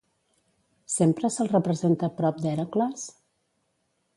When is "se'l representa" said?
1.35-2.09